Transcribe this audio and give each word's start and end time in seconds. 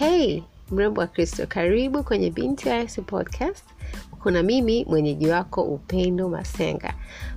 Hey 0.00 0.42
mrembo 0.70 1.00
wa 1.00 1.06
Kristo, 1.06 1.46
karibu 1.46 2.02
kwenye 2.04 2.30
Binti 2.30 2.68
Yesu 2.68 3.02
podcast. 3.02 3.64
Kuna 4.22 4.42
mimi 4.42 4.84
mwenyeji 4.84 5.26
wako 5.28 5.62
Upendo 5.62 6.28
Masenga. 6.28 6.94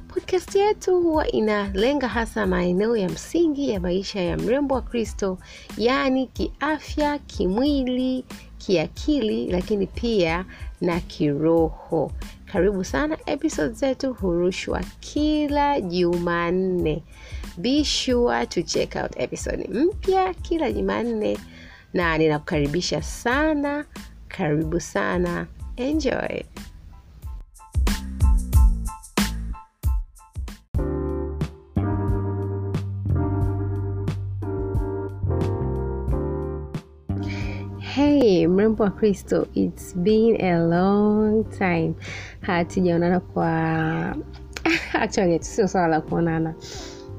Podcast 0.07 0.55
yetu 0.55 1.01
huwa 1.01 1.27
inalenga 1.31 2.07
hasa 2.07 2.47
maeneo 2.47 2.97
ya 2.97 3.09
msingi 3.09 3.69
ya 3.69 3.79
maisha 3.79 4.21
ya 4.21 4.37
mrembo 4.37 4.75
wa 4.75 4.81
Kristo, 4.81 5.37
yaani 5.77 6.27
kiafya, 6.27 7.17
kimwili, 7.19 8.25
kiakili, 8.57 9.47
lakini 9.51 9.87
pia 9.87 10.45
na 10.81 10.99
kiroho. 10.99 12.11
Karibu 12.45 12.83
sana. 12.83 13.17
Episode 13.25 13.73
zetu 13.73 14.13
hurushwa 14.13 14.81
kila 14.99 15.81
Jumanne. 15.81 17.03
Be 17.57 17.83
sure 17.83 18.45
to 18.45 18.61
check 18.61 18.95
out 18.95 19.11
episode 19.15 19.67
mpya 19.71 20.33
kila 20.33 20.71
Jumanne, 20.71 21.37
na 21.93 22.17
ninakukaribisha 22.17 23.01
sana. 23.01 23.85
Karibu 24.27 24.79
sana, 24.79 25.47
enjoy. 25.77 26.43
Hey 37.79 38.47
mrembo 38.47 38.83
wa 38.83 38.89
Kristo, 38.89 39.47
it's 39.55 39.93
been 39.93 40.41
a 40.41 40.59
long 40.67 41.43
time. 41.59 41.93
Hatujaonana 42.41 43.19
kwa 43.19 44.15
actually, 44.93 45.39
sio 45.43 45.67
swala 45.67 45.87
la 45.87 46.01
kuonana, 46.01 46.53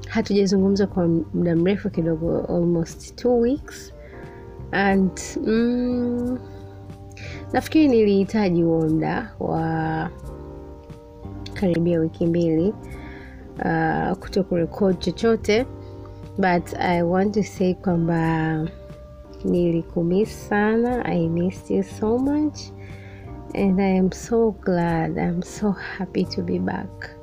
hatujazungumza 0.09 0.87
kwa 0.87 1.07
muda 1.07 1.55
mrefu 1.55 1.89
kidogo, 1.89 2.39
almost 2.49 3.15
two 3.15 3.39
weeks 3.39 3.94
and 4.75 5.11
mm, 5.45 6.39
nafikiri 7.53 7.87
nilihitaji 7.87 8.61
huo 8.63 8.81
muda 8.89 9.31
wa 9.39 10.09
karibia 11.53 11.99
wiki 11.99 12.25
mbili 12.27 12.73
uh, 13.65 14.17
kuto 14.17 14.43
kurekod 14.43 14.99
chochote 14.99 15.65
but 16.37 16.73
I 16.79 17.01
want 17.03 17.33
to 17.33 17.43
say 17.43 17.73
kwamba 17.73 18.67
nilikumiss 19.45 20.49
sana. 20.49 21.05
I 21.05 21.27
missed 21.29 21.69
you 21.77 21.83
so 21.83 22.17
much 22.17 22.59
and 23.53 23.79
I 23.81 23.97
am 23.99 24.11
so 24.11 24.51
glad, 24.51 25.17
I'm 25.17 25.41
so 25.41 25.71
happy 25.71 26.25
to 26.25 26.41
be 26.41 26.59
back. 26.59 27.14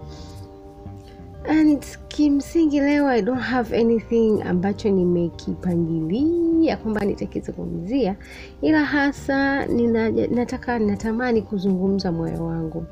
And 1.48 1.82
kimsingi 2.08 2.80
leo 2.80 3.06
I 3.08 3.20
don't 3.20 3.40
have 3.40 3.72
anything 3.72 4.42
ambacho 4.42 4.90
nimekipangilia 4.90 6.76
kwamba 6.76 7.00
nitakizungumzia, 7.04 8.16
ila 8.60 8.84
hasa 8.84 9.66
nina, 9.66 10.10
nataka 10.10 10.78
natamani 10.78 11.42
kuzungumza 11.42 12.12
moyo 12.12 12.44
wangu, 12.46 12.86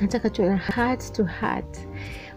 nataka 0.00 0.30
tuna 0.30 0.48
na 0.48 0.56
heart 0.56 1.12
to 1.12 1.24
heart 1.24 1.78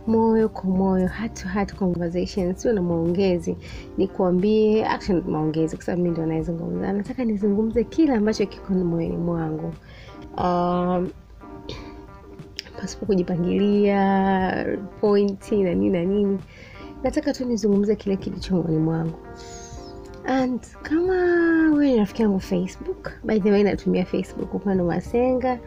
moyo 0.07 0.49
kwa 0.49 0.63
moyo, 0.69 1.07
heart 1.07 1.41
to 1.43 1.47
heart 1.49 1.75
conversation, 1.75 2.55
sio 2.55 2.73
na 2.73 2.81
maongezi. 2.81 3.57
Nikuambie 3.97 4.85
maongezi, 5.27 5.75
kwa 5.75 5.85
sababu 5.85 6.03
mi 6.03 6.09
ndo 6.09 6.23
anayezungumza 6.23 6.93
Nataka 6.93 7.25
nizungumze 7.25 7.83
kile 7.83 8.13
ambacho 8.15 8.45
kiko 8.45 8.73
moyoni 8.73 9.17
mwangu, 9.17 9.73
um, 10.37 11.09
pasipo 12.81 13.05
kujipangilia 13.05 14.77
pointi 15.01 15.63
na 15.63 15.73
nini 15.73 15.89
na 15.89 16.03
nini. 16.03 16.39
Nataka 17.03 17.33
tu 17.33 17.45
nizungumze 17.45 17.95
kile 17.95 18.17
kilicho 18.17 18.55
moyoni 18.55 18.77
mwangu. 18.77 19.17
And 20.25 20.61
kama 20.81 21.13
wewe 21.73 21.87
ni 21.91 21.97
rafiki 21.97 22.21
yangu 22.21 22.39
Facebook, 22.39 23.11
by 23.23 23.39
the 23.39 23.51
way, 23.51 23.63
natumia 23.63 24.05
Facebook 24.05 24.53
Upendo 24.53 24.85
Masenga 24.85 25.59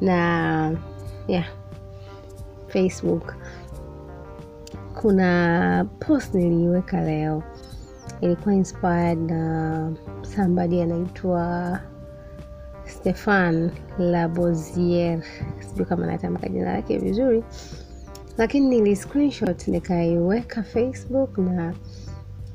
na 0.00 0.76
yeah 1.28 1.46
Facebook 2.68 3.34
kuna 4.94 5.86
post 6.00 6.34
niliiweka 6.34 7.00
leo, 7.00 7.42
ilikuwa 8.20 8.54
inspired 8.54 9.30
na 9.30 9.92
somebody 10.36 10.82
anaitwa 10.82 11.78
Stefan 12.96 13.70
Labozier, 13.98 15.22
sijui 15.60 15.84
kama 15.84 16.06
natamka 16.06 16.48
jina 16.48 16.72
lake 16.72 16.98
vizuri, 16.98 17.44
lakini 18.38 18.66
nili 18.68 18.96
screenshot 18.96 19.68
nikaiweka 19.68 20.62
Facebook 20.62 21.38
na 21.38 21.74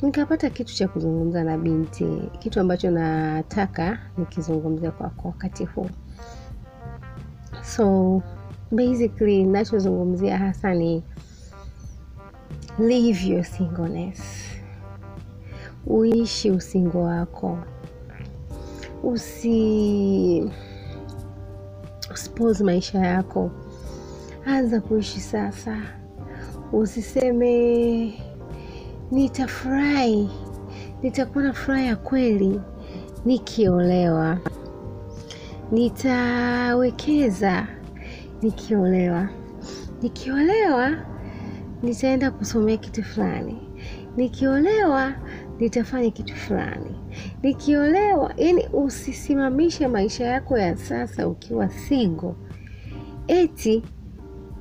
nikapata 0.02 0.50
kitu 0.50 0.76
cha 0.76 0.88
kuzungumza 0.88 1.44
na 1.44 1.58
binti, 1.58 2.22
kitu 2.40 2.60
ambacho 2.60 2.92
nataka 2.92 4.00
nikizungumza 4.18 4.92
kwa 4.92 5.12
wakati 5.24 5.66
huu. 5.66 5.90
So 7.64 8.22
basically 8.72 9.44
nachozungumzia 9.46 10.38
hasa 10.38 10.74
ni 10.74 11.04
live 12.80 13.28
your 13.28 13.44
singleness, 13.44 14.22
uishi 15.88 16.52
usingo 16.52 17.04
wako, 17.04 17.58
usi 19.04 20.50
usipose 22.14 22.64
maisha 22.64 23.00
yako, 23.00 23.52
anza 24.46 24.82
kuishi 24.82 25.20
sasa. 25.20 25.78
Usiseme 26.74 28.14
nitafurahi, 29.12 30.30
nitakuwa 31.02 31.44
na 31.44 31.54
furaha 31.54 31.82
ya 31.84 31.96
kweli 31.96 32.62
nikiolewa, 33.26 34.38
nitawekeza 35.72 37.68
nikiolewa. 38.42 39.30
Nikiolewa 40.02 40.92
nitaenda 41.84 42.32
kusomea 42.32 42.78
kitu 42.78 43.04
fulani, 43.04 43.58
nikiolewa 44.18 45.14
nitafanya 45.60 46.10
kitu 46.12 46.36
fulani, 46.36 46.96
nikiolewa. 47.44 48.34
Yani 48.38 48.68
usisimamishe 48.74 49.88
maisha 49.88 50.26
yako 50.26 50.58
ya 50.58 50.78
sasa 50.78 51.28
ukiwa 51.28 51.70
single, 51.70 52.34
eti 53.28 53.84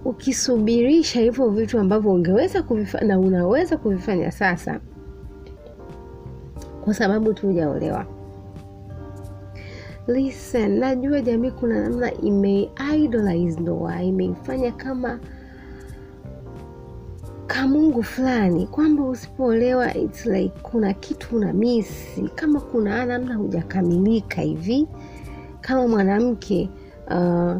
ukisubirisha 0.04 1.20
hivyo 1.20 1.48
vitu 1.50 1.78
ambavyo 1.78 2.12
ungeweza 2.12 2.62
kuvifanya 2.62 3.06
na 3.06 3.18
unaweza 3.18 3.76
kuvifanya 3.76 4.30
sasa 4.30 4.80
kwa 6.84 6.94
sababu 6.94 7.34
tu 7.34 7.46
hujaolewa. 7.46 8.06
Listen, 10.06 10.78
najua 10.78 11.20
jamii 11.20 11.50
kuna 11.50 11.80
namna 11.88 12.12
ime 12.14 12.70
ndoa, 13.60 14.02
imeifanya 14.02 14.72
kama 14.72 15.20
kamungu 17.48 18.02
fulani, 18.02 18.66
kwamba 18.66 19.02
usipoolewa 19.04 19.94
it's 19.96 20.26
like 20.26 20.54
kuna 20.62 20.92
kitu 20.94 21.36
una 21.36 21.52
misi, 21.52 22.30
kama 22.34 22.60
kuna 22.60 23.06
namna 23.06 23.34
hujakamilika 23.34 24.42
hivi 24.42 24.86
kama 25.60 25.88
mwanamke 25.88 26.70
uh, 27.10 27.56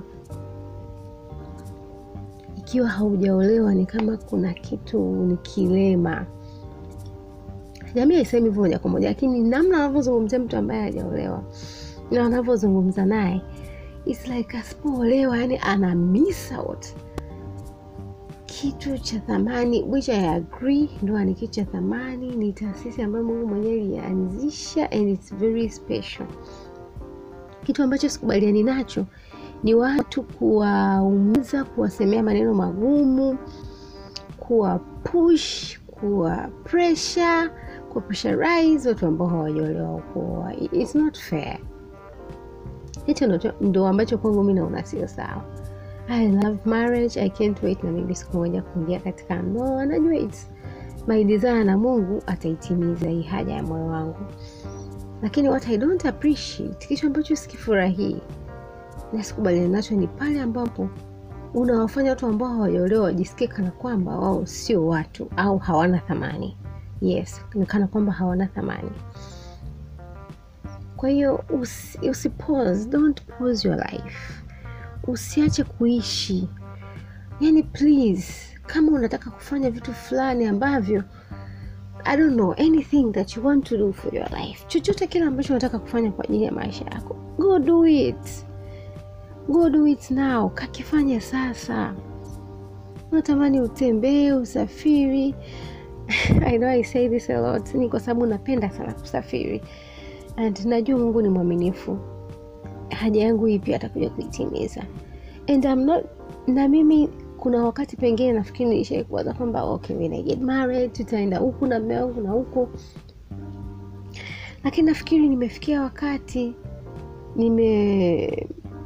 ikiwa 2.57 2.89
haujaolewa 2.89 3.75
ni 3.75 3.87
kama 3.87 4.17
kuna 4.17 4.53
kitu 4.55 4.99
ni 5.01 5.37
kilema. 5.37 6.27
Jamii 7.95 8.15
haisemi 8.15 8.47
hivyo 8.49 8.63
moja 8.63 8.79
kwa 8.79 8.91
moja, 8.91 9.09
lakini 9.09 9.41
namna 9.41 9.77
anavyozungumzia 9.77 10.39
mtu 10.39 10.57
ambaye 10.57 10.83
hajaolewa 10.83 11.43
na 12.11 12.27
anavyozungumza 12.27 13.05
naye 13.07 13.41
it's 14.05 14.29
like 14.29 14.59
asipoolewa, 14.59 15.39
yani 15.39 15.59
ana 15.63 15.95
miss 15.95 16.53
out 16.53 16.87
kitu 18.63 18.99
cha 18.99 19.19
thamani, 19.21 19.83
which 19.83 20.09
I 20.09 20.35
agree, 20.37 20.91
ndoa 21.03 21.25
ni 21.25 21.35
kitu 21.35 21.53
cha 21.53 21.65
thamani, 21.65 22.37
ni 22.37 22.53
taasisi 22.53 23.03
ambayo 23.03 23.25
Mungu 23.25 23.47
mwenyewe 23.47 23.75
alianzisha 24.01 24.91
and 24.91 25.09
it's 25.09 25.35
very 25.35 25.71
special. 25.71 26.27
Kitu 27.65 27.83
ambacho 27.83 28.09
sikubaliani 28.09 28.63
nacho 28.63 29.07
ni 29.63 29.75
watu 29.75 30.23
kuwaumiza, 30.23 31.65
kuwasemea 31.65 32.23
maneno 32.23 32.55
magumu, 32.55 33.39
kuwa 34.39 34.79
push, 34.79 35.79
kuwa 35.87 36.37
pressure, 36.65 37.51
kuwa 37.93 38.01
pressurize 38.05 38.89
watu 38.89 39.07
ambao 39.07 39.29
hawajaolewa 39.29 40.01
kuoa. 40.01 40.55
It's 40.73 40.95
not 40.95 41.19
fair. 41.19 41.59
Hicho 43.07 43.41
ndo 43.61 43.87
ambacho 43.87 44.19
kwangu 44.19 44.45
mi 44.45 44.55
naona 44.55 44.85
sio 44.85 45.09
sawa. 45.09 45.58
I 46.11 46.27
love 46.27 46.65
marriage, 46.67 47.19
I 47.19 47.29
can't 47.29 47.63
wait 47.63 47.83
na 47.85 47.91
mimi 47.91 48.15
siku 48.15 48.37
moja 48.37 48.63
kuingia 48.63 49.01
katika 49.01 49.43
ndoa. 49.43 49.87
Najua 49.87 50.17
it's 50.17 50.51
my 51.07 51.25
desire 51.25 51.65
na 51.65 51.79
Mungu 51.79 52.23
ataitimiza 52.27 53.09
hii 53.09 53.23
haja 53.23 53.55
ya 53.55 53.63
moyo 53.63 53.87
wangu, 53.87 54.19
lakini 55.23 55.49
what 55.49 55.69
I 55.69 55.79
don't 55.79 56.07
appreciate, 56.07 56.87
kitu 56.87 57.07
ambacho 57.07 57.37
sikifurahii 57.37 58.21
na 59.13 59.23
sikubaliana 59.25 59.69
nacho 59.69 59.95
ni 59.95 60.07
pale 60.07 60.41
ambapo 60.41 60.89
unawafanya 61.55 62.11
watu 62.11 62.27
ambao 62.27 62.49
hawajaolewa 62.49 63.05
wajisikie 63.05 63.47
kana 63.47 63.71
kwamba 63.71 64.19
wao 64.19 64.47
sio 64.47 64.87
watu 64.87 65.31
au 65.37 65.59
hawana 65.59 65.99
thamani. 65.99 66.57
Yes, 67.01 67.41
ni 67.55 67.67
kana 67.67 67.87
kwamba 67.87 68.13
hawana 68.13 68.47
thamani. 68.47 68.91
kwa 70.97 71.09
hiyo 71.09 71.45
usi, 71.61 72.11
usi 72.11 72.29
don't 72.89 73.23
pause 73.23 73.69
your 73.69 73.77
life 73.77 74.48
usiache 75.09 75.65
kuishi. 75.65 76.49
Yani 77.41 77.63
please 77.63 78.59
kama 78.67 78.93
unataka 78.93 79.31
kufanya 79.31 79.71
vitu 79.71 79.93
fulani 79.95 80.47
ambavyo 80.47 81.05
I 82.05 82.17
don't 82.17 82.35
know 82.35 82.53
anything 82.59 83.13
that 83.13 83.37
you 83.37 83.43
want 83.47 83.67
to 83.69 83.77
do 83.77 83.93
for 83.93 84.15
your 84.15 84.29
life. 84.31 84.65
Chochote 84.69 85.07
kile 85.07 85.25
ambacho 85.25 85.53
unataka 85.53 85.79
kufanya 85.79 86.11
kwa 86.13 86.25
ajili 86.25 86.45
ya 86.45 86.53
maisha 86.53 86.85
yako. 86.85 87.17
Go 87.39 87.59
do 87.59 87.87
it. 87.87 88.47
Go 89.49 89.71
do 89.71 89.87
it 89.87 90.11
now. 90.11 90.51
Kakifanya 90.51 91.21
sasa. 91.21 91.95
Unatamani 93.13 93.61
utembee 93.61 94.33
usafiri. 94.33 95.35
I 96.47 96.59
know 96.59 96.69
I 96.69 96.83
say 96.85 97.09
this 97.09 97.31
a 97.31 97.41
lot. 97.41 97.75
Ni 97.75 97.89
kwa 97.89 98.01
sababu 98.01 98.27
napenda 98.27 98.71
sana 98.71 98.93
kusafiri. 98.93 99.63
And 100.37 100.59
najua 100.65 100.99
mungu 100.99 101.23
ni 101.23 101.29
mwaminifu 101.29 101.99
haja 102.91 103.23
yangu 103.23 103.49
ipi 103.49 103.75
atakuja 103.75 104.11
kuitimiza 104.11 104.85
and 105.49 105.65
I'm 105.65 105.85
not 105.85 106.05
na 106.47 106.69
mimi 106.69 107.09
kuna 107.39 107.65
wakati 107.65 107.97
pengine 107.97 108.33
nafikiri 108.33 108.71
nilishai 108.71 109.05
kuwaza 109.05 109.33
kwamba 109.33 109.63
okay 109.65 110.89
tutaenda 110.89 111.39
huku 111.39 111.67
na 111.67 111.81
mme 111.81 111.97
wangu 112.01 112.21
na 112.21 112.31
huku. 112.31 112.69
Lakini 114.65 114.87
nafikiri 114.87 115.29
nimefikia 115.29 115.83
wakati 115.83 116.55
nimekaa 117.37 118.83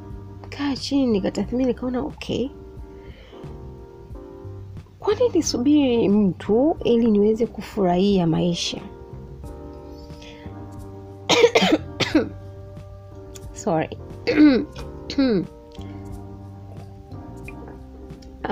chini 0.80 1.06
nikatathmini 1.06 1.64
nikaona 1.64 2.00
okay. 2.00 2.48
Kwani 4.98 5.28
nisubiri 5.34 6.08
mtu 6.08 6.76
ili 6.84 7.10
niweze 7.10 7.46
kufurahia 7.46 8.26
maisha 8.26 8.80
sorry. 13.62 13.98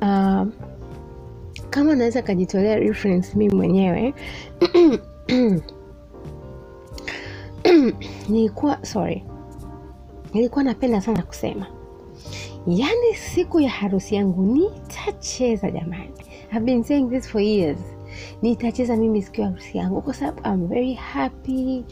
Uh, 0.03 0.47
kama 1.71 1.95
naweza 1.95 2.23
kajitolea 2.23 2.77
reference 2.77 3.39
mimi 3.39 3.55
mwenyewe 3.55 4.15
nilikuwa 8.29 8.85
sorry. 8.87 9.25
Nilikuwa 10.35 10.65
napenda 10.65 11.01
sana 11.01 11.23
kusema. 11.23 11.67
Yaani 12.67 13.15
siku 13.15 13.61
ya 13.61 13.71
harusi 13.71 14.15
yangu 14.15 14.43
nitacheza 14.43 15.71
jamani. 15.71 16.12
I've 16.53 16.65
been 16.65 16.85
saying 16.85 17.09
this 17.11 17.29
for 17.29 17.41
years 17.41 17.79
nitacheza 18.43 18.97
mimi 18.97 19.23
siku 19.23 19.41
ya 19.41 19.47
harusi 19.47 19.79
yangu 19.79 20.03
kwa 20.03 20.15
sababu 20.15 20.41
I'm 20.49 20.67
very 20.69 20.95
happy. 20.95 21.85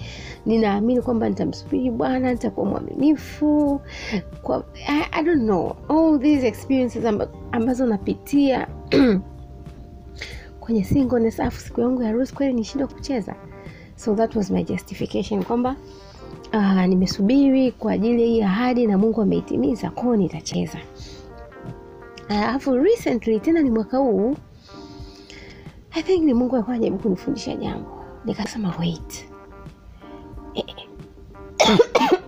Ninaamini 0.46 1.02
kwamba 1.02 1.28
nitamsubiri 1.28 1.90
bwana 1.90 2.32
nitakuwa 2.32 2.66
mwaminifu. 2.66 3.80
Kwa 4.42 4.64
I, 4.88 5.02
I 5.12 5.22
don't 5.24 5.42
know. 5.42 5.76
All 5.88 6.20
these 6.20 6.46
experiences 6.48 7.04
amba, 7.04 7.28
ambazo 7.52 7.86
napitia 7.86 8.66
kwenye 10.60 10.84
singleness 10.84 11.40
afu 11.40 11.60
siku 11.60 11.80
yangu 11.80 12.02
ya 12.02 12.08
harusi 12.08 12.34
kweli 12.34 12.52
nishindwa 12.54 12.88
kucheza. 12.88 13.34
So 13.96 14.14
that 14.14 14.36
was 14.36 14.50
my 14.50 14.64
justification 14.64 15.44
kwamba 15.44 15.76
uh, 16.52 16.84
nimesubiri 16.86 17.72
kwa 17.72 17.92
ajili 17.92 18.22
ya 18.22 18.28
hii 18.28 18.42
ahadi 18.42 18.86
na 18.86 18.98
mungu 18.98 19.22
ameitimiza 19.22 19.90
kwao 19.90 20.16
nitacheza. 20.16 20.78
Alafu 22.28 22.70
uh, 22.70 22.76
recently 22.82 23.40
tena 23.40 23.62
ni 23.62 23.70
mwaka 23.70 23.98
huu 23.98 24.36
i 25.92 26.02
think 26.02 26.24
ni 26.24 26.34
mungu 26.34 26.54
alikuwa 26.54 26.74
anajaribu 26.74 27.02
kunifundisha 27.02 27.56
jambo. 27.56 28.04
Nikasema 28.24 28.74
wait. 28.78 29.28
Eh, 30.54 30.64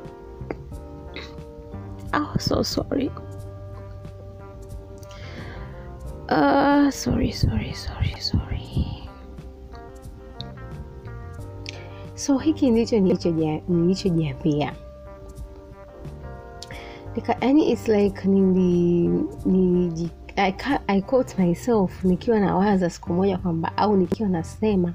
oh, 2.15 2.39
so 2.39 2.65
sorry. 2.65 3.11
Uh, 6.31 6.91
sorry 6.91 7.33
sorry 7.33 7.75
sorry 7.75 8.15
sorry. 8.21 8.61
So 12.15 12.39
hiki 12.39 12.71
ndicho 12.71 13.01
nilichojiambia. 13.01 14.73
Yani 17.41 17.71
its 17.71 17.89
like 17.89 18.29
nili 18.29 19.20
I, 20.43 20.55
I 20.89 21.01
caught 21.01 21.39
myself 21.39 22.05
nikiwa 22.05 22.41
nawaza 22.41 22.91
siku 22.91 23.13
moja 23.13 23.39
kwamba 23.39 23.77
au 23.77 23.97
nikiwa 23.97 24.29
nasema 24.29 24.95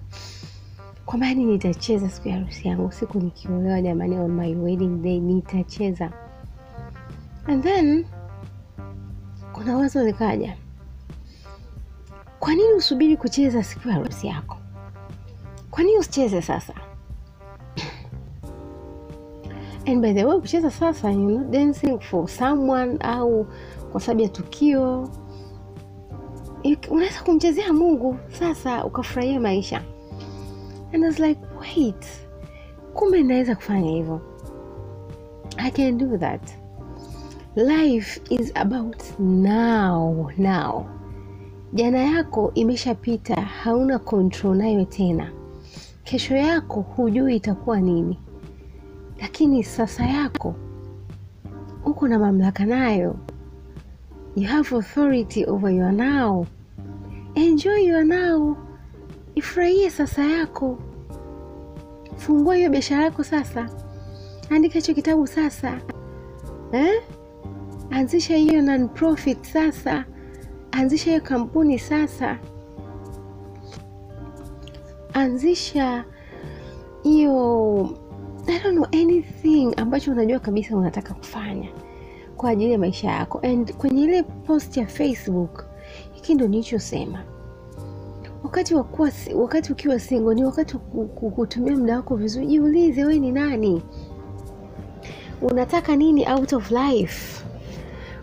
kwamba 1.06 1.28
yani 1.28 1.46
nitacheza 1.46 2.10
siku 2.10 2.28
ya 2.28 2.36
harusi 2.36 2.68
yangu 2.68 2.92
siku 2.92 3.20
nikiolewa 3.20 3.82
jamani 3.82 4.18
on 4.18 4.32
my 4.32 4.56
wedding 4.56 5.02
day 5.02 5.20
nitacheza. 5.20 6.12
And 7.48 7.64
then 7.64 8.06
kuna 9.54 9.78
wazo 9.78 10.04
likaja. 10.04 10.58
Kwa 12.40 12.56
nini 12.56 12.74
usubiri 12.74 13.18
kucheza 13.18 13.64
siku 13.64 13.88
ya 13.88 13.94
harusi 13.94 14.28
yako? 14.28 14.58
Kwa 15.72 15.84
nini 15.84 15.98
usicheze 15.98 16.42
sasa? 16.42 16.74
And 19.88 20.02
by 20.02 20.14
the 20.14 20.26
way 20.26 20.40
kucheza 20.40 20.72
sasa 20.72 21.12
you're 21.12 21.38
not 21.38 21.50
dancing 21.50 22.00
for 22.00 22.30
someone 22.30 22.98
au 23.00 23.48
kwa 23.92 24.02
sababu 24.02 24.22
ya 24.22 24.30
tukio 24.30 25.10
unaweza 26.90 27.22
kumchezea 27.22 27.74
mungu 27.74 28.18
sasa 28.40 28.86
ukafurahia 28.86 29.40
maisha. 29.40 29.82
And 30.94 31.04
I 31.04 31.08
was 31.08 31.20
like 31.20 31.42
wait 31.62 32.06
kumbe 32.94 33.24
naweza 33.24 33.56
kufanya 33.56 33.92
hivyo. 33.92 34.22
I 35.58 35.72
can 35.72 35.98
do 35.98 36.18
that. 36.18 36.42
Life 37.56 38.22
is 38.30 38.52
about 38.56 39.20
now 39.20 40.32
now. 40.38 40.86
Jana 41.74 41.98
yako 42.04 42.52
imeshapita 42.56 43.36
hauna 43.42 44.00
control 44.00 44.58
nayo 44.58 44.86
tena. 44.86 45.32
Kesho 46.04 46.36
yako 46.36 46.82
hujui 46.82 47.36
itakuwa 47.36 47.80
nini. 47.82 48.20
Lakini 49.22 49.64
sasa 49.64 50.06
yako 50.06 50.56
uko 51.86 52.08
na 52.08 52.20
mamlaka 52.20 52.66
nayo. 52.66 53.16
You 54.36 54.48
have 54.48 54.76
authority 54.76 55.46
over 55.46 55.72
your 55.72 55.92
now 55.92 56.46
enjoy 57.36 57.86
your 57.88 58.04
now. 58.06 58.58
Ifurahie 59.36 59.90
sasa 59.90 60.24
yako. 60.24 60.78
Fungua 62.18 62.56
hiyo 62.56 62.70
biashara 62.70 63.04
yako 63.04 63.24
sasa. 63.24 63.70
Andika 64.50 64.74
hicho 64.74 64.94
kitabu 64.94 65.28
sasa. 65.28 65.80
Eh? 66.72 67.02
anzisha 67.90 68.36
hiyo 68.38 68.62
non-profit 68.62 69.44
sasa. 69.44 70.06
Anzisha 70.72 71.06
hiyo 71.10 71.22
kampuni 71.22 71.80
sasa. 71.80 72.38
Anzisha 75.14 76.06
hiyo 77.04 77.90
I 78.48 78.60
don't 78.60 78.76
know 78.76 78.86
anything 79.02 79.74
ambacho 79.78 80.12
unajua 80.12 80.40
kabisa 80.40 80.78
unataka 80.78 81.14
kufanya 81.14 81.70
kwa 82.38 82.50
ajili 82.50 82.72
ya 82.72 82.80
maisha 82.80 83.12
yako. 83.12 83.40
And 83.44 83.74
kwenye 83.74 84.02
ile 84.04 84.24
post 84.24 84.78
ya 84.78 84.88
facebook 84.88 85.66
hiki 86.26 86.36
ndo 86.36 86.48
nilichosema. 86.48 87.20
Wakati 88.44 88.76
wakuwa, 88.76 89.12
wakati 89.36 89.72
ukiwa 89.72 90.00
single 90.00 90.36
ni 90.36 90.44
wakati 90.46 90.78
kutumia 91.36 91.78
muda 91.78 91.96
wako 91.96 92.16
vizuri. 92.16 92.48
Jiulize 92.48 93.02
wewe 93.06 93.20
ni 93.20 93.32
nani? 93.32 93.84
Unataka 95.42 95.96
nini 95.96 96.28
out 96.32 96.54
of 96.54 96.72
life? 96.72 97.46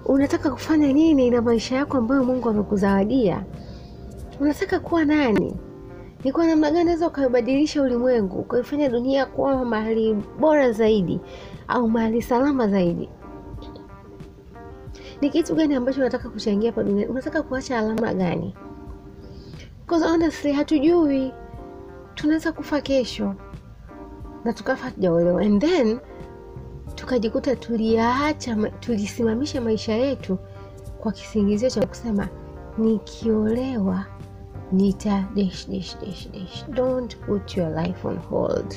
Unataka 0.06 0.50
kufanya 0.50 0.92
nini 0.92 1.30
na 1.30 1.42
maisha 1.42 1.76
yako 1.76 1.96
ambayo 1.98 2.24
mungu 2.24 2.48
amekuzawadia? 2.48 3.44
Unataka 4.40 4.80
kuwa 4.80 5.04
nani? 5.04 5.56
Ni 6.24 6.32
kwa 6.32 6.46
namna 6.46 6.70
gani 6.70 6.84
naweza 6.84 7.06
ukaibadilisha 7.06 7.82
ulimwengu 7.82 8.38
ukaifanya 8.38 8.88
dunia 8.88 9.26
kuwa 9.26 9.64
mahali 9.64 10.16
bora 10.40 10.72
zaidi 10.72 11.20
au 11.68 11.88
mahali 11.90 12.22
salama 12.22 12.68
zaidi 12.68 13.08
ni 15.22 15.30
kitu 15.30 15.54
gani 15.54 15.74
ambacho 15.74 16.00
unataka 16.00 16.28
kuchangia 16.28 16.70
hapa 16.70 16.82
duniani 16.82 17.10
unataka 17.10 17.42
kuacha 17.42 17.78
alama 17.78 18.14
gani? 18.14 18.54
Because 19.80 20.04
honestly 20.08 20.52
hatujui 20.52 21.32
tunaweza 22.14 22.52
kufa 22.52 22.80
kesho. 22.80 23.34
Na 24.44 24.52
tukafa 24.52 24.84
hatujaolewa 24.84 25.42
and 25.42 25.60
then 25.60 25.98
tukajikuta 26.94 27.56
tuliyaacha 27.56 28.56
tulisimamisha 28.80 29.60
maisha 29.60 29.92
yetu 29.92 30.38
kwa 31.00 31.12
kisingizio 31.12 31.70
cha 31.70 31.86
kusema 31.86 32.28
nikiolewa 32.78 34.04
nita 34.72 35.24
dash, 35.34 35.68
dash, 35.68 35.96
dash, 36.00 36.28
dash. 36.30 36.66
don't 36.68 37.16
put 37.16 37.56
your 37.56 37.70
life 37.82 38.08
on 38.08 38.18
hold. 38.18 38.74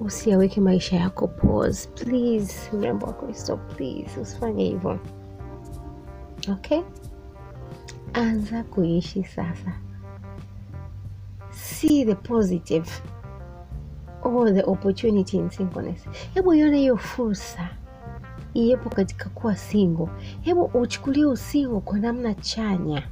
Usiaweke 0.00 0.60
maisha 0.60 0.96
yako 0.96 1.28
pause 1.28 1.88
please 1.88 2.76
mrembo 2.76 3.06
wa 3.06 3.12
kristo 3.12 3.56
please 3.56 4.20
usifanye 4.20 4.64
hivyo 4.64 4.98
okay 6.48 6.80
anza 8.12 8.62
kuishi 8.62 9.24
sasa 9.24 9.72
see 11.50 12.04
the 12.04 12.14
positive 12.14 12.90
or 14.22 14.50
the 14.54 14.62
opportunity 14.64 15.36
in 15.38 15.50
singleness. 15.50 16.04
Hebu 16.34 16.54
ione 16.54 16.78
hiyo 16.78 16.96
fursa 16.96 17.68
iyepo 18.54 18.90
katika 18.90 19.28
kuwa 19.28 19.56
single. 19.56 20.08
Hebu 20.40 20.64
uchukulie 20.64 21.24
usingo 21.26 21.80
kwa 21.80 21.98
namna 21.98 22.34
chanya. 22.34 23.02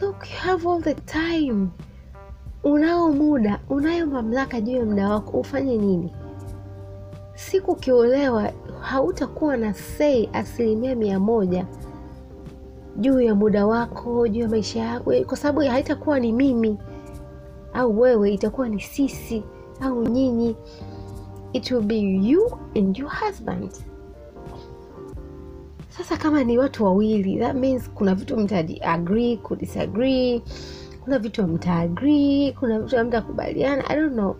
Look, 0.00 0.30
you 0.30 0.36
have 0.38 0.68
all 0.68 0.82
the 0.82 0.94
time, 0.94 1.68
unao 2.64 3.12
muda, 3.12 3.60
unayo 3.68 4.06
mamlaka 4.06 4.60
juu 4.60 4.72
ya 4.76 4.84
muda 4.84 5.08
wako. 5.08 5.38
Ufanye 5.40 5.76
nini? 5.78 6.12
Siku 7.34 7.72
ukiolewa, 7.72 8.52
hautakuwa 8.80 9.56
na 9.56 9.74
sei 9.74 10.28
asilimia 10.32 10.94
mia 10.96 11.20
moja 11.20 11.66
juu 12.96 13.20
ya 13.20 13.34
muda 13.34 13.66
wako, 13.66 14.28
juu 14.28 14.40
ya 14.40 14.48
maisha 14.48 14.80
yako, 14.80 15.12
kwa 15.26 15.36
sababu 15.36 15.60
haitakuwa 15.60 16.20
ni 16.20 16.32
mimi 16.32 16.78
au 17.74 18.00
wewe, 18.00 18.32
itakuwa 18.34 18.68
ni 18.68 18.80
sisi 18.80 19.42
au 19.80 20.02
nyinyi. 20.04 20.56
It 21.52 21.70
will 21.70 21.82
be 21.82 21.98
you 22.00 22.58
and 22.76 22.98
your 22.98 23.10
husband. 23.10 23.72
Sasa 25.88 26.16
kama 26.16 26.44
ni 26.44 26.58
watu 26.58 26.84
wawili, 26.84 27.38
that 27.38 27.56
means 27.56 27.90
kuna 27.90 28.14
vitu 28.14 28.36
mta 28.36 28.64
agree 28.82 29.36
ku 29.36 29.56
disagree, 29.56 30.42
kuna 31.04 31.18
vitu 31.18 31.46
mta 31.46 31.74
agree, 31.76 32.52
kuna 32.52 32.80
vitu 32.80 33.04
mtakubaliana. 33.04 33.90
I 33.90 33.96
don't 33.96 34.12
know, 34.12 34.36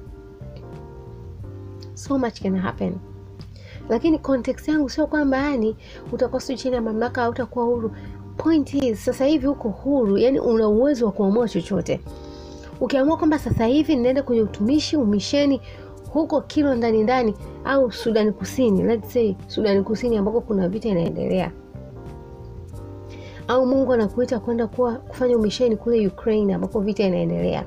so 1.94 2.18
much 2.18 2.40
can 2.42 2.56
happen, 2.56 2.94
lakini 3.88 4.18
context 4.18 4.68
yangu 4.68 4.88
sio 4.90 5.06
kwamba 5.06 5.36
yani 5.36 5.76
utakuwa 6.12 6.40
sio 6.40 6.56
chini 6.56 6.74
ya 6.74 6.82
mamlaka 6.82 7.22
au 7.22 7.30
utakuwa 7.30 7.64
huru. 7.64 7.90
Point 8.36 8.74
is 8.74 9.04
sasa 9.04 9.24
hivi 9.24 9.46
uko 9.46 9.68
huru, 9.68 10.18
yani 10.18 10.40
una 10.40 10.68
uwezo 10.68 11.06
wa 11.06 11.12
kuamua 11.12 11.48
chochote. 11.48 12.00
Ukiamua 12.80 13.16
kwamba 13.16 13.38
sasa 13.38 13.66
hivi 13.66 13.96
ninaenda 13.96 14.22
kwenye 14.22 14.42
utumishi 14.42 14.96
umisheni 14.96 15.60
huko 16.12 16.40
kilo 16.40 16.74
ndani 16.74 17.02
ndani 17.02 17.34
au 17.64 17.92
Sudani 17.92 18.32
Kusini, 18.32 18.82
let's 18.82 19.12
say 19.12 19.34
Sudani 19.46 19.82
Kusini 19.82 20.16
ambako 20.16 20.40
kuna 20.40 20.68
vita 20.68 20.88
inaendelea, 20.88 21.52
au 23.48 23.66
Mungu 23.66 23.92
anakuita 23.92 24.38
kwenda 24.40 24.66
kuwa 24.66 24.92
kufanya 24.94 25.36
umisheni 25.36 25.76
kule 25.76 26.06
Ukraine 26.06 26.54
ambako 26.54 26.80
vita 26.80 27.02
inaendelea, 27.04 27.64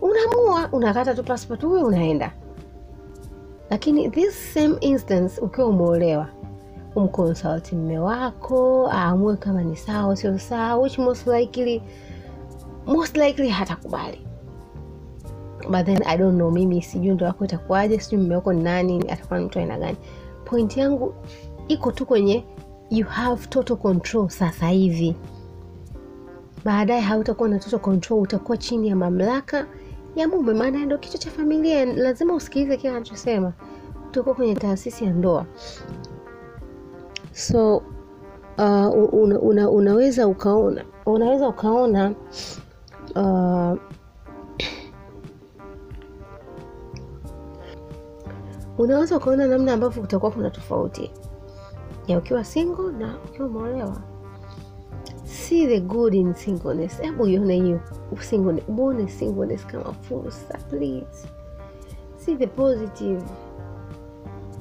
unaamua 0.00 0.68
unakata 0.72 1.14
tu 1.14 1.24
passport, 1.24 1.62
huyo 1.64 1.86
unaenda. 1.86 2.32
Lakini 3.70 4.10
this 4.10 4.54
same 4.54 4.76
instance 4.80 5.40
ukiwa 5.40 5.66
umeolewa, 5.66 6.28
umkonsulti 6.94 7.76
mme 7.76 7.98
wako 7.98 8.88
aamue 8.92 9.36
kama 9.36 9.62
ni 9.62 9.76
sawa 9.76 10.16
sio 10.16 10.38
sawa, 10.38 10.82
which 10.82 10.98
most 10.98 11.26
likely 11.26 11.82
most 12.86 13.16
likely 13.16 13.48
hatakubali 13.48 14.26
but 15.70 15.86
then 15.86 16.02
I 16.06 16.16
don't 16.16 16.36
know, 16.38 16.50
mimi 16.50 16.82
sijui 16.82 17.14
ndo 17.14 17.26
wako 17.26 17.44
itakuwaje, 17.44 17.98
sijui 18.00 18.20
mme 18.24 18.34
wako 18.34 18.52
ni 18.52 18.62
nani, 18.62 19.10
atakuwa 19.10 19.40
mtu 19.40 19.58
aina 19.58 19.78
gani. 19.78 19.96
Point 20.44 20.76
yangu 20.76 21.14
iko 21.68 21.92
tu 21.92 22.06
kwenye 22.06 22.44
you 22.90 23.06
have 23.06 23.46
total 23.46 23.76
control 23.76 24.28
sasa 24.28 24.68
hivi. 24.68 25.16
Baadaye 26.64 27.00
hautakuwa 27.00 27.48
na 27.48 27.58
total 27.58 27.78
control, 27.80 28.20
utakuwa 28.20 28.56
chini 28.58 28.88
ya 28.88 28.96
mamlaka 28.96 29.66
ya 30.16 30.28
mume, 30.28 30.54
maana 30.54 30.84
ndio 30.84 30.98
kichwa 30.98 31.18
cha 31.20 31.30
familia. 31.30 31.84
Lazima 31.84 32.34
usikilize 32.34 32.76
kile 32.76 32.90
anachosema. 32.92 33.52
Tuko 34.10 34.34
kwenye 34.34 34.54
taasisi 34.54 35.04
ya 35.04 35.12
ndoa, 35.12 35.46
so 37.32 37.76
uh, 38.58 39.14
una, 39.14 39.40
una, 39.40 39.70
unaweza 39.70 40.26
ukaona 40.28 40.84
unaweza 41.06 41.48
ukaona 41.48 42.14
uh, 43.16 43.78
unaweza 48.78 49.16
ukaona 49.16 49.46
namna 49.46 49.72
ambavyo 49.72 50.00
kutakuwa 50.02 50.30
kuna 50.32 50.50
tofauti 50.50 51.10
ya 52.06 52.18
ukiwa 52.18 52.44
single 52.44 52.92
na 52.92 53.18
ukiwa 53.28 53.48
umeolewa. 53.48 54.02
See 55.46 55.64
the 55.66 55.78
good 55.80 56.12
in 56.14 56.34
singleness. 56.34 56.98
Hebu 57.00 57.26
ione 57.26 57.54
hiyo 57.54 57.80
singleness, 58.20 58.64
uone 58.68 59.08
singleness 59.08 59.66
kama 59.66 59.92
fursa 59.92 60.58
please. 60.70 61.28
See 62.18 62.36
the 62.36 62.46
positive. 62.46 63.22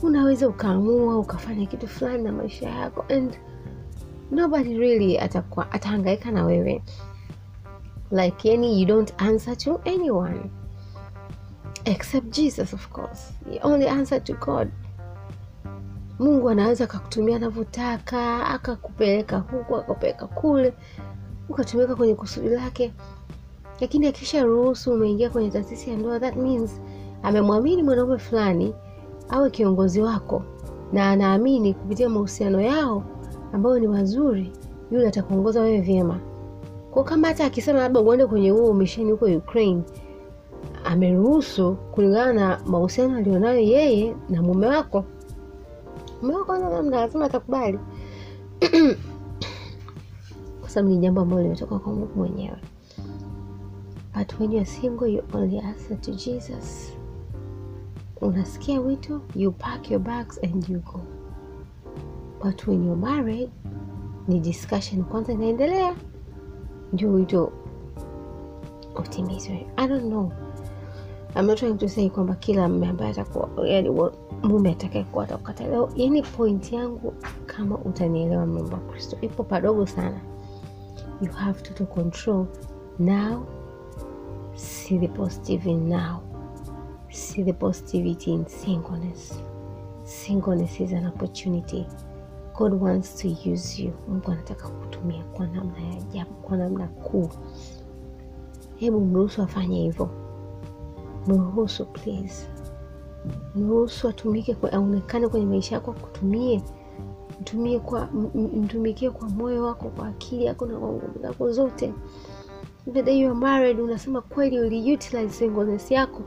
Unaweza 0.04 0.48
ukaamua 0.48 1.18
ukafanya 1.20 1.66
kitu 1.66 1.88
fulani 1.88 2.24
na 2.24 2.32
maisha 2.32 2.70
yako 2.70 3.06
and 3.10 3.38
nobody 4.32 4.78
really 4.78 5.20
atakuwa 5.20 5.72
atahangaika 5.72 6.32
na 6.32 6.46
wewe 6.46 6.82
like 8.12 8.50
yani 8.50 8.82
you 8.82 8.88
don't 8.88 9.14
answer 9.22 9.58
to 9.58 9.82
anyone 9.86 10.40
except 11.86 12.30
Jesus 12.36 12.74
of 12.74 12.88
course. 12.90 13.34
You 13.52 13.60
only 13.64 13.88
answer 13.90 14.24
to 14.24 14.34
God. 14.34 14.68
Mungu 16.20 16.50
anaweza 16.50 16.84
akakutumia 16.84 17.36
anavyotaka, 17.36 18.46
akakupeleka 18.48 19.38
huku 19.38 19.76
akakupeleka 19.76 20.28
kule, 20.28 20.74
ukatumika 21.50 21.96
kwenye 21.96 22.16
kusudi 22.16 22.50
lake, 22.50 22.94
lakini 23.80 24.08
akisha 24.08 24.44
ruhusu 24.44 24.94
umeingia 24.94 25.30
kwenye 25.30 25.50
taasisi 25.52 25.90
ya 25.90 25.98
ndoa, 25.98 26.20
that 26.20 26.36
means 26.36 26.82
amemwamini 27.24 27.84
mwanaume 27.84 28.18
fulani 28.18 28.74
awe 29.30 29.50
kiongozi 29.50 30.02
wako, 30.02 30.44
na 30.94 31.10
anaamini 31.12 31.74
kupitia 31.74 32.10
mahusiano 32.10 32.62
yao 32.62 33.04
ambayo 33.54 33.80
ni 33.80 33.88
mazuri, 33.88 34.52
yule 34.92 35.08
atakuongoza 35.08 35.62
wewe 35.62 35.82
vyema. 35.82 36.20
Kwa 36.92 37.04
kama 37.04 37.28
hata 37.28 37.46
akisema 37.46 37.80
labda 37.80 38.00
uende 38.00 38.26
kwenye 38.26 38.50
huo 38.50 38.70
umisheni 38.70 39.12
huko 39.12 39.26
Ukraine 39.26 39.82
ameruhusu 40.86 41.76
kulingana 41.92 42.34
na 42.34 42.60
mahusiano 42.66 43.18
alionayo 43.18 43.60
yeye 43.60 44.16
na 44.30 44.42
mume 44.42 44.68
wako. 44.68 45.06
Mume 46.26 46.38
wako 46.38 46.54
ana 46.54 46.70
namna, 46.70 46.98
lazima 47.02 47.26
atakubali 47.26 47.80
kwa 50.62 50.70
sababu 50.70 50.90
ni 50.90 50.98
jambo 50.98 51.22
ambalo 51.22 51.42
limetoka 51.44 51.80
kwa 51.80 51.94
Mungu 51.94 52.16
mwenyewe. 52.16 52.58
But 54.18 54.40
when 54.40 54.52
you 54.52 54.58
are 54.60 54.66
single 54.66 55.08
you 55.14 55.24
only 55.34 55.60
answer 55.60 56.02
to 56.02 56.12
Jesus. 56.12 56.94
Unasikia 58.22 58.80
wito, 58.82 59.22
you 59.36 59.52
pack 59.52 59.92
your 59.92 60.02
bags 60.02 60.40
and 60.44 60.70
you 60.70 60.80
go. 60.80 61.02
But 62.44 62.68
when 62.68 62.86
you're 62.86 63.02
married, 63.12 63.50
ni 64.28 64.40
discussion 64.40 65.04
kwanza 65.04 65.34
inaendelea, 65.34 65.96
ndio 66.94 67.14
wito 67.14 67.52
utimizwe. 68.96 69.68
I 69.78 69.88
don't 69.88 70.04
know 70.06 70.32
I'm 71.38 71.48
not 71.48 71.58
trying 71.58 71.78
to 71.78 71.90
say 71.90 72.10
kwamba 72.10 72.36
kila 72.36 72.68
mme 72.70 72.88
ambaye 72.88 73.12
atakuwa 73.12 73.68
yani 73.68 73.90
mume 74.44 74.72
atakayekuwa 74.72 75.24
atakukataliwa. 75.24 75.90
Yani 75.96 76.22
point 76.22 76.72
yangu 76.74 77.14
kama 77.46 77.78
utanielewa, 77.78 78.46
mrembo 78.46 78.76
wa 78.76 78.82
Kristo, 78.82 79.18
ipo 79.22 79.44
padogo 79.44 79.86
sana. 79.86 80.22
You 81.22 81.32
have 81.32 81.62
to 81.62 81.86
control 81.86 82.46
now. 83.00 83.46
See 84.56 84.98
the 85.00 85.08
positive 85.08 85.70
in 85.70 85.90
now. 85.90 86.22
See 87.10 87.44
the 87.44 87.54
positivity 87.54 88.32
in 88.32 88.46
singleness. 88.48 89.40
Singleness 90.04 90.80
is 90.80 90.92
an 90.94 91.06
opportunity. 91.08 91.86
God 92.54 92.74
wants 92.74 93.16
to 93.22 93.28
use 93.28 93.82
you. 93.84 93.94
Mungu 94.08 94.32
anataka 94.32 94.70
kutumia 94.70 95.24
kwa 95.24 95.48
namna 95.48 95.80
ya 95.82 95.98
ajabu, 95.98 96.34
kwa 96.34 96.58
namna 96.58 96.88
kuu. 96.88 97.30
Hebu 98.76 99.02
mruhusu 99.02 99.42
afanye 99.42 99.80
hivyo. 99.82 100.10
Mruhusu 101.28 101.86
please, 101.86 102.48
mruhusu 103.56 104.08
atumike, 104.10 104.56
aonekane 104.72 105.28
kwenye 105.28 105.46
maisha 105.46 105.76
yako, 105.76 105.92
akutumie, 105.92 106.62
mtumie 107.42 107.80
kwa 107.80 108.06
mtumikie 108.56 109.10
kwa 109.10 109.30
moyo 109.30 109.64
wako, 109.64 109.90
kwa 109.90 110.08
akili 110.08 110.46
yako 110.46 110.66
na 110.66 110.80
kwa 110.80 110.90
nguvu 110.90 111.20
zako 111.22 111.52
zote. 111.52 111.94
The 112.94 113.20
you 113.20 113.30
are 113.30 113.40
married, 113.40 113.80
unasema 113.80 114.22
kweli 114.22 114.60
uliutilize 114.60 115.30
singleness 115.34 115.92
yako, 115.92 116.22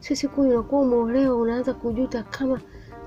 sio 0.00 0.16
siku 0.16 0.40
unakuwa 0.40 0.80
umeolewa 0.82 1.36
unaanza 1.36 1.74
kujuta, 1.74 2.22
kama 2.22 2.60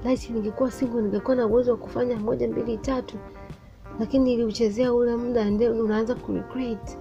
laiti 0.03 0.33
ningekuwa 0.33 0.71
single 0.71 1.01
ningekuwa 1.01 1.35
na 1.35 1.45
uwezo 1.47 1.71
wa 1.71 1.77
kufanya 1.77 2.17
moja 2.17 2.47
mbili 2.47 2.77
tatu, 2.77 3.17
lakini 3.99 4.23
niliuchezea 4.23 4.93
ule 4.93 5.15
muda, 5.15 5.49
ndio 5.49 5.83
unaanza 5.83 6.15
ku 6.15 6.31
regret. 6.33 6.97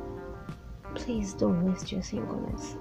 Please 0.95 1.37
don't 1.39 1.69
waste 1.69 1.95
your 1.95 2.05
singleness. 2.05 2.77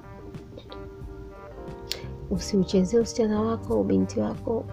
Usiuchezee 2.30 3.00
usichana 3.00 3.42
wako, 3.42 3.82
ubinti 3.82 4.20
wako, 4.20 4.66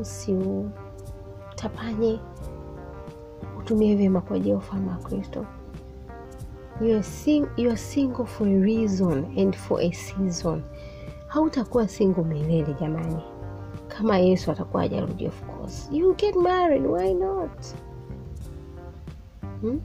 usiutapanye, 0.00 2.20
utumie 3.58 3.94
vyema 3.96 4.20
kwa 4.20 4.36
ajili 4.36 4.50
ya 4.50 4.56
ufalme 4.56 4.90
wa 4.90 4.96
Kristo. 4.96 5.46
You 7.56 7.76
single 7.76 8.24
for 8.26 8.46
a 8.48 8.58
reason 8.60 9.24
and 9.38 9.56
for 9.56 9.80
a 9.80 9.92
season. 9.92 10.62
Hautakuwa 11.28 11.88
single 11.88 12.24
milele 12.24 12.74
jamani, 12.80 13.22
kama 13.88 14.18
Yesu 14.18 14.50
atakuwa 14.50 14.82
hajarudi. 14.82 15.26
Of 15.26 15.42
course 15.42 15.88
you 15.92 16.14
get 16.14 16.36
married, 16.36 16.86
why 16.86 17.14
not 17.14 17.50
hmm? 19.60 19.80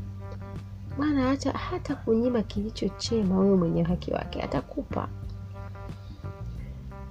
Hata 1.25 1.51
hata 1.51 1.95
kunyima 1.95 2.41
kilicho 2.43 2.89
chema, 2.89 3.39
wewe 3.39 3.55
mwenye 3.57 3.83
haki 3.83 4.13
wake 4.13 4.41
atakupa 4.41 5.07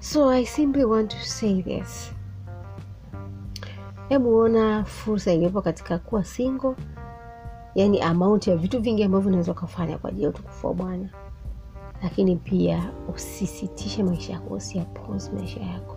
so 0.01 0.29
i 0.31 0.45
simply 0.47 0.85
want 0.85 1.11
to 1.11 1.19
say 1.19 1.63
this. 1.63 2.13
Hebu 4.09 4.37
ona 4.39 4.85
fursa 4.85 5.33
iliyopo 5.33 5.63
katika 5.63 5.99
kuwa 5.99 6.25
single 6.25 6.75
yani 7.75 8.01
amount 8.01 8.47
ya 8.47 8.57
vitu 8.57 8.81
vingi 8.81 9.05
ambavyo 9.05 9.29
unaweza 9.29 9.53
ukafanya 9.53 9.99
kwa 9.99 10.11
ajili 10.11 10.25
ya 10.25 10.31
utukufu 10.31 10.67
wa 10.67 10.75
bwana. 10.75 11.09
Lakini 12.03 12.37
pia 12.37 12.91
usisitishe 13.15 14.03
maisha 14.03 14.33
yako 14.33 14.55
usiapose 14.55 15.33
maisha 15.33 15.61
yako. 15.61 15.97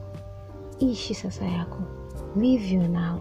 Ishi 0.80 1.14
sasa 1.16 1.46
yako. 1.46 1.78
Your 2.42 2.90
now. 2.90 3.20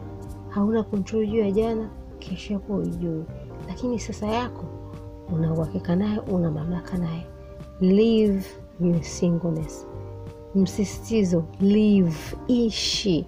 Hauna 0.48 0.82
control 0.82 1.26
juu 1.26 1.38
ya 1.38 1.50
jana 1.50 1.90
kesho 2.18 2.52
yako 2.52 2.74
ujui, 2.76 3.24
lakini 3.68 3.98
sasa 4.00 4.26
yako 4.26 4.64
una 5.32 5.52
uhakika 5.52 5.96
naye 5.96 6.18
una 6.18 6.50
mamlaka 6.50 6.98
naye. 6.98 7.26
Live 7.80 8.44
your 8.80 9.02
singleness 9.02 9.86
msisitizo 10.54 11.44
live 11.60 12.36
ishi. 12.48 13.26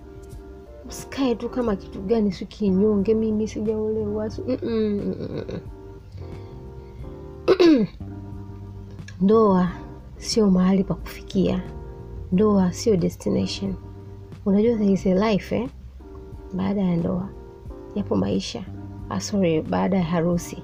Usikae 0.89 1.35
tu 1.35 1.49
kama 1.49 1.77
kitu 1.77 2.01
gani 2.03 2.33
si 2.33 2.47
kinyonge 2.47 3.15
mimi 3.15 3.49
sijaolewa 3.49 4.31
ndoa 9.21 9.69
sio 10.17 10.51
mahali 10.51 10.85
pa 10.85 10.95
kufikia. 10.95 11.63
Ndoa 12.33 12.73
sio 12.73 12.97
destination. 12.97 13.75
Unajua 14.47 14.77
there 14.77 14.93
is 14.93 15.07
a 15.07 15.31
life 15.31 15.57
eh? 15.57 15.69
baada 16.55 16.81
ya 16.81 16.97
ndoa 16.97 17.29
yapo 17.95 18.17
maisha. 18.17 18.65
Ah, 19.09 19.21
sorry 19.21 19.63
baada 19.63 19.97
ya 19.97 20.05
harusi 20.05 20.63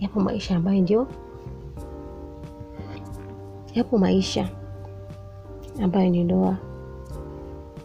yapo 0.00 0.20
maisha 0.20 0.56
ambayo 0.56 0.80
ndio 0.82 1.06
yapo 3.74 3.98
maisha 3.98 4.48
ambayo 5.80 6.10
ni 6.10 6.24
ndoa 6.24 6.56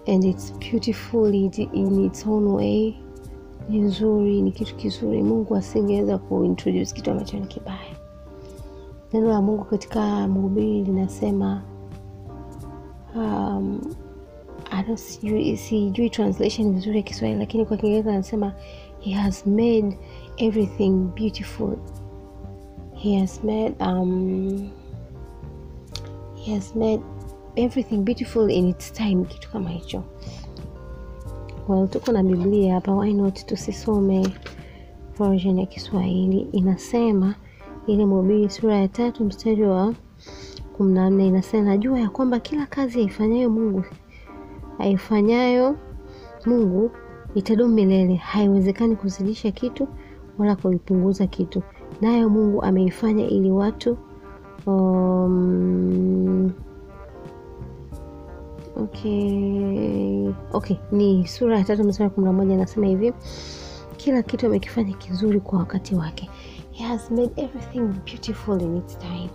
and 0.08 0.24
it's 0.24 0.54
beautiful 0.60 1.36
in 1.74 2.06
its 2.06 2.26
own 2.28 2.48
way. 2.48 2.96
Ni 3.70 3.80
nzuri 3.80 4.42
ni 4.42 4.52
kitu 4.52 4.76
kizuri. 4.76 5.24
Mungu 5.24 5.56
asingeweza 5.56 6.18
kuintroduce 6.18 6.96
kitu 6.96 7.12
ambacho 7.12 7.40
ni 7.40 7.48
kibaya. 7.48 7.96
Neno 9.14 9.28
la 9.28 9.42
mungu 9.42 9.64
katika 9.64 10.28
mhubiri 10.28 10.84
linasema 10.84 11.62
um, 13.16 13.82
sijui 15.58 16.10
translation 16.10 16.74
vizuri 16.74 16.98
ya 16.98 17.04
kiswahili 17.04 17.40
lakini 17.40 17.66
kwa 17.66 17.78
kiingereza 17.78 18.12
anasema 18.12 18.54
he 19.00 19.12
has 19.12 19.48
made 19.48 19.98
everything 20.38 20.92
beautiful. 20.92 21.78
He 22.96 23.20
has 23.20 23.44
made 23.44 23.76
um, 23.80 24.70
he 26.36 26.54
has 26.56 26.76
made 26.76 27.02
everything 27.58 27.98
beautiful 27.98 28.50
in 28.52 28.68
its 28.68 28.94
time 28.94 29.26
kitu 29.26 29.50
kama 29.52 29.70
hicho. 29.70 30.04
Well 31.68 31.88
tuko 31.88 32.12
na 32.12 32.24
biblia 32.24 32.74
hapa 32.74 32.92
why 32.96 33.14
not 33.14 33.46
tusisome 33.46 34.28
version 35.20 35.60
ya 35.60 35.66
kiswahili? 35.66 36.40
Inasema 36.52 37.36
ile 37.88 38.06
mhubiri 38.06 38.50
sura 38.50 38.76
ya 38.78 38.88
tatu 38.88 39.26
mstari 39.26 39.64
wa 39.64 39.94
kumi 40.78 40.94
na 40.94 41.10
nne 41.10 41.28
inasema 41.28 41.64
najua 41.64 42.00
ya 42.00 42.10
kwamba 42.10 42.40
kila 42.40 42.66
kazi 42.66 43.00
aifanyayo 43.00 43.50
mungu 43.50 43.84
aifanyayo 44.80 45.76
mungu 46.46 46.92
itadumu 47.36 47.74
milele. 47.74 48.16
Haiwezekani 48.16 48.96
kuzidisha 48.96 49.52
kitu 49.52 49.88
wala 50.38 50.56
kuipunguza 50.56 51.28
kitu. 51.28 51.64
Nayo 52.02 52.30
mungu 52.30 52.62
ameifanya 52.62 53.28
ili 53.28 53.52
watu 53.52 53.98
um, 54.66 56.52
okay. 58.80 60.34
Okay 60.54 60.78
ni 60.92 61.28
sura 61.28 61.58
ya 61.58 61.64
tatu 61.64 61.84
mstari 61.84 62.04
wa 62.10 62.14
kumi 62.16 62.26
na 62.26 62.34
moja 62.34 62.54
anasema 62.54 62.88
hivi. 62.88 63.14
Kila 63.98 64.24
kitu 64.24 64.46
amekifanya 64.46 64.94
kizuri 64.94 65.40
kwa 65.40 65.60
wakati 65.60 65.96
wake. 65.96 66.30
He 66.72 66.84
has 66.84 67.12
made 67.12 67.32
everything 67.42 67.80
beautiful 67.80 68.62
in 68.62 68.78
its 68.78 68.98
time. 68.98 69.30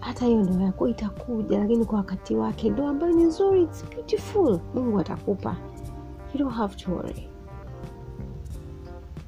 Hata 0.00 0.26
hiyo 0.26 0.42
ndoa 0.42 0.62
yako 0.62 0.88
itakuja 0.88 1.58
lakini 1.58 1.84
kwa 1.84 1.98
wakati 1.98 2.34
wake. 2.34 2.70
Ndoa 2.70 2.90
ambayo 2.90 3.12
ni 3.12 3.24
nzuri 3.24 3.62
its 3.62 3.84
beautiful. 3.90 4.60
Mungu 4.74 5.00
atakupa. 5.00 5.56
You 6.34 6.38
don't 6.38 6.54
have 6.56 6.76
to 6.76 6.92
worry. 6.94 7.28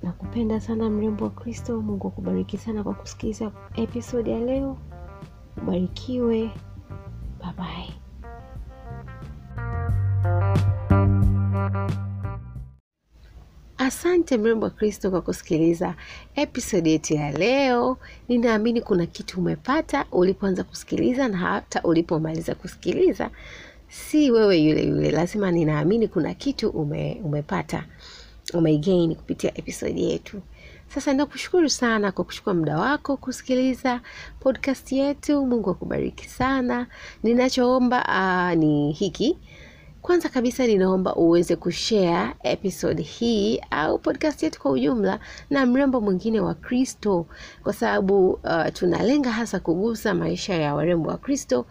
Nakupenda 0.02 0.60
sana 0.60 0.90
mrembo 0.90 1.24
wa 1.24 1.30
kristo. 1.30 1.80
Mungu 1.82 2.08
akubariki 2.08 2.58
sana 2.58 2.82
kwa 2.84 2.94
kusikiliza 2.94 3.50
episode 3.74 4.30
ya 4.30 4.38
leo. 4.40 4.76
Ubarikiwe. 5.62 6.50
Babaye 7.40 7.92
asante 13.84 14.38
mrembo 14.38 14.64
wa 14.66 14.70
kristo 14.70 15.10
kwa 15.10 15.20
kusikiliza 15.20 15.94
episodi 16.34 16.90
yetu 16.90 17.14
ya 17.14 17.32
leo. 17.32 17.98
Ninaamini 18.28 18.80
kuna 18.80 19.06
kitu 19.06 19.38
umepata 19.40 20.04
ulipoanza 20.12 20.64
kusikiliza 20.64 21.28
na 21.28 21.38
hata 21.38 21.82
ulipomaliza 21.82 22.54
kusikiliza. 22.54 23.30
Si 23.88 24.30
wewe 24.30 24.58
yule 24.58 24.82
yule 24.86 25.10
lazima 25.10 25.50
ninaamini 25.50 26.08
kuna 26.08 26.34
kitu 26.34 26.68
ume, 26.70 27.20
umepata 27.24 27.84
umeigain 28.54 29.14
kupitia 29.14 29.58
episodi 29.58 30.10
yetu. 30.10 30.40
Sasa 30.88 31.12
nakushukuru 31.14 31.70
sana 31.70 32.12
kwa 32.12 32.24
kuchukua 32.24 32.54
muda 32.54 32.78
wako 32.78 33.16
kusikiliza 33.16 34.00
podcast 34.40 34.92
yetu. 34.92 35.46
Mungu 35.46 35.70
akubariki 35.70 36.28
sana. 36.28 36.86
Ninachoomba 37.22 38.04
uh, 38.08 38.58
ni 38.58 38.92
hiki 38.92 39.38
kwanza 40.04 40.28
kabisa 40.28 40.66
ninaomba 40.66 41.14
uweze 41.16 41.56
kushare 41.56 42.34
episode 42.42 43.02
hii 43.02 43.60
au 43.70 43.98
podcast 43.98 44.42
yetu 44.42 44.60
kwa 44.60 44.70
ujumla 44.70 45.20
na 45.50 45.66
mrembo 45.66 46.00
mwingine 46.00 46.40
wa 46.40 46.54
kristo. 46.54 47.26
Kwa 47.62 47.72
sababu 47.72 48.30
uh, 48.30 48.66
tunalenga 48.72 49.30
hasa 49.32 49.60
kugusa 49.60 50.14
maisha 50.14 50.54
ya 50.54 50.74
warembo 50.74 51.10
wa 51.10 51.16
kristo 51.16 51.66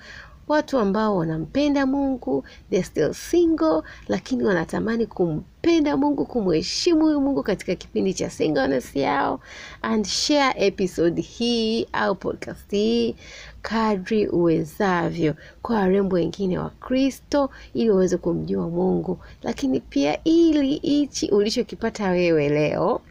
watu 0.47 0.79
ambao 0.79 1.17
wanampenda 1.17 1.85
mungu 1.85 2.43
they're 2.69 2.83
still 2.85 3.13
single 3.13 3.81
lakini 4.07 4.43
wanatamani 4.43 5.05
kumpenda 5.05 5.97
mungu 5.97 6.25
kumheshimu 6.25 7.01
huyu 7.01 7.21
mungu 7.21 7.43
katika 7.43 7.75
kipindi 7.75 8.13
cha 8.13 8.29
singleness 8.29 8.95
yao. 8.95 9.39
And 9.81 10.05
share 10.05 10.65
episode 10.65 11.21
hii 11.21 11.87
au 11.93 12.15
podcast 12.15 12.71
hii 12.71 13.15
kadri 13.63 14.27
uwezavyo 14.27 15.35
kwa 15.61 15.75
warembo 15.75 16.15
wengine 16.15 16.57
wa 16.59 16.69
kristo 16.69 17.49
ili 17.73 17.89
waweze 17.89 18.17
kumjua 18.17 18.69
mungu. 18.69 19.19
Lakini 19.43 19.79
pia 19.79 20.23
ili 20.23 20.75
hichi 20.75 21.29
ulichokipata 21.29 22.09
wewe 22.09 22.49
leo 22.49 23.01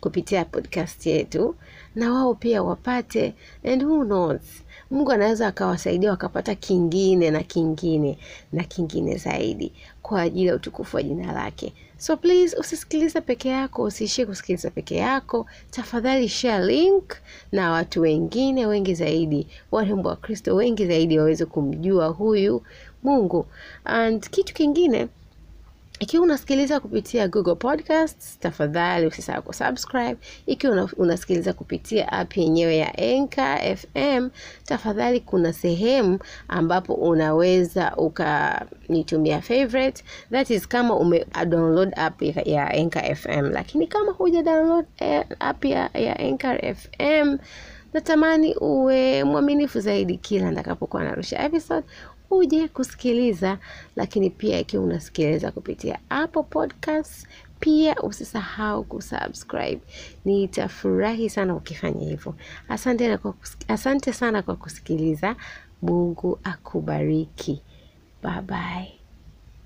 kupitia 0.00 0.44
podcast 0.44 1.06
yetu 1.06 1.54
na 1.94 2.12
wao 2.12 2.34
pia 2.34 2.62
wapate 2.62 3.34
and 3.64 3.82
who 3.82 4.04
knows 4.04 4.40
mungu 4.90 5.12
anaweza 5.12 5.46
akawasaidia 5.46 6.10
wakapata 6.10 6.54
kingine 6.54 7.30
na 7.30 7.42
kingine 7.42 8.18
na 8.52 8.64
kingine 8.64 9.16
zaidi 9.16 9.72
kwa 10.02 10.22
ajili 10.22 10.46
ya 10.46 10.54
utukufu 10.54 10.96
wa 10.96 11.02
jina 11.02 11.32
lake 11.32 11.72
so 11.98 12.16
please 12.16 12.56
usisikilize 12.56 13.20
peke 13.20 13.48
yako 13.48 13.82
usiishie 13.82 14.26
kusikiliza 14.26 14.70
peke 14.70 14.96
yako. 14.96 15.46
Tafadhali 15.70 16.28
share 16.28 16.66
link 16.66 17.04
na 17.52 17.70
watu 17.70 18.00
wengine 18.00 18.66
wengi 18.66 18.94
zaidi. 18.94 19.46
Warembo 19.70 20.08
wa 20.08 20.16
kristo 20.16 20.54
wengi 20.56 20.86
zaidi 20.86 21.18
waweze 21.18 21.44
kumjua 21.44 22.06
huyu 22.06 22.62
mungu. 23.02 23.46
And 23.84 24.30
kitu 24.30 24.54
kingine 24.54 25.08
ikiwa 26.00 26.22
unasikiliza 26.24 26.80
kupitia 26.80 27.28
google 27.28 27.54
podcasts 27.54 28.38
tafadhali 28.38 29.06
usisahau 29.06 29.42
kusubscribe. 29.42 30.16
Ikiwa 30.46 30.88
unasikiliza 30.96 31.52
kupitia 31.52 32.12
app 32.12 32.36
yenyewe 32.36 32.76
ya 32.76 33.00
enka 33.00 33.76
fm 33.76 34.28
tafadhali 34.64 35.20
kuna 35.20 35.52
sehemu 35.52 36.18
ambapo 36.48 36.94
unaweza 36.94 37.96
ukanitumia 37.96 39.42
favorite. 39.42 40.04
That 40.30 40.50
is 40.50 40.68
kama 40.68 40.94
ume 40.96 41.26
download 41.46 41.92
app 41.96 42.22
ya, 42.22 42.42
ya 42.42 42.72
enka 42.76 43.14
fm 43.14 43.50
lakini 43.52 43.86
kama 43.86 44.12
huja 44.12 44.42
download 44.42 44.86
eh, 44.98 45.24
app 45.40 45.64
ya, 45.64 45.90
ya 45.94 46.18
enka 46.20 46.74
fm 46.74 47.38
natamani 47.92 48.54
uwe 48.54 49.24
mwaminifu 49.24 49.80
zaidi 49.80 50.16
kila 50.16 50.50
ntakapokuwa 50.50 51.04
narusha 51.04 51.44
episode 51.44 51.86
uje 52.30 52.68
kusikiliza 52.68 53.58
lakini 53.96 54.30
pia 54.30 54.58
ikiwa 54.60 54.84
unasikiliza 54.84 55.50
kupitia 55.52 55.98
apple 56.10 56.42
podcast 56.42 57.26
pia 57.60 57.96
usisahau 58.02 58.84
kusubscribe. 58.84 59.80
Nitafurahi 60.24 61.30
sana 61.30 61.54
ukifanya 61.54 62.00
hivyo. 62.04 62.34
Asante, 62.68 63.18
asante 63.68 64.12
sana 64.12 64.42
kwa 64.42 64.56
kusikiliza. 64.56 65.36
Mungu 65.82 66.38
akubariki. 66.44 67.62
Bye 68.22 68.40
bye 68.42 68.97